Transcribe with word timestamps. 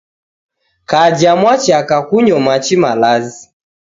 Kaja 0.89 1.31
mwachaka 1.35 1.97
kunyo 2.07 2.37
machi 2.45 2.75
malazi 2.83 3.39